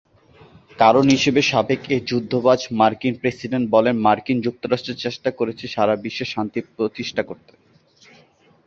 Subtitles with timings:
[0.79, 6.59] কারণ হিসেবে সাবেক এই যুদ্ধবাজ মার্কিন প্রেসিডেন্ট বলেন মার্কিন যুক্তরাষ্ট্র চেষ্টা করছে সারা বিশ্বে শান্তি
[6.75, 7.51] প্রতিষ্ঠা করতে।